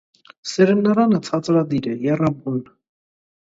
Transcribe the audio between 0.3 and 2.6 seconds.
Սերմնարանը ցածրադիր է, եռաբուն։